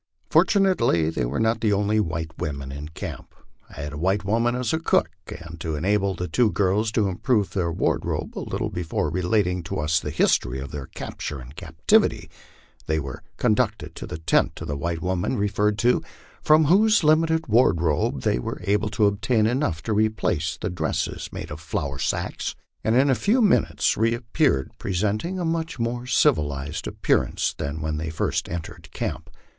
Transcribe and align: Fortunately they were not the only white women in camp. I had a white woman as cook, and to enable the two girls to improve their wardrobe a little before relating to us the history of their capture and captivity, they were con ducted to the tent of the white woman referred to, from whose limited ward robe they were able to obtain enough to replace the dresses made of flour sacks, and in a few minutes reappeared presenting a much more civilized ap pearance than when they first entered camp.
Fortunately 0.31 1.11
they 1.11 1.25
were 1.25 1.39
not 1.39 1.61
the 1.61 1.71
only 1.71 1.99
white 1.99 2.31
women 2.39 2.71
in 2.71 2.87
camp. 2.89 3.35
I 3.69 3.81
had 3.81 3.93
a 3.93 3.99
white 3.99 4.25
woman 4.25 4.55
as 4.55 4.73
cook, 4.83 5.11
and 5.27 5.61
to 5.61 5.75
enable 5.75 6.15
the 6.15 6.27
two 6.27 6.49
girls 6.51 6.91
to 6.93 7.07
improve 7.07 7.51
their 7.51 7.71
wardrobe 7.71 8.35
a 8.35 8.39
little 8.41 8.71
before 8.71 9.11
relating 9.11 9.61
to 9.61 9.77
us 9.77 9.99
the 9.99 10.09
history 10.09 10.59
of 10.59 10.71
their 10.71 10.87
capture 10.87 11.37
and 11.39 11.55
captivity, 11.55 12.31
they 12.87 12.99
were 12.99 13.21
con 13.37 13.53
ducted 13.53 13.93
to 13.93 14.07
the 14.07 14.17
tent 14.17 14.59
of 14.59 14.67
the 14.69 14.75
white 14.75 15.03
woman 15.03 15.37
referred 15.37 15.77
to, 15.77 16.01
from 16.41 16.63
whose 16.65 17.03
limited 17.03 17.45
ward 17.45 17.79
robe 17.79 18.21
they 18.21 18.39
were 18.39 18.59
able 18.63 18.89
to 18.89 19.05
obtain 19.05 19.45
enough 19.45 19.83
to 19.83 19.93
replace 19.93 20.57
the 20.59 20.71
dresses 20.71 21.29
made 21.31 21.51
of 21.51 21.59
flour 21.61 21.99
sacks, 21.99 22.55
and 22.83 22.95
in 22.95 23.11
a 23.11 23.13
few 23.13 23.39
minutes 23.39 23.95
reappeared 23.95 24.71
presenting 24.79 25.37
a 25.37 25.45
much 25.45 25.77
more 25.77 26.07
civilized 26.07 26.87
ap 26.87 26.99
pearance 27.03 27.55
than 27.57 27.81
when 27.81 27.97
they 27.97 28.09
first 28.09 28.49
entered 28.49 28.89
camp. 28.93 29.29